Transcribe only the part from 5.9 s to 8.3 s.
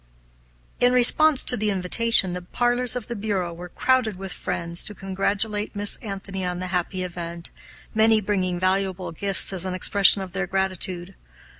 Anthony on the happy event, many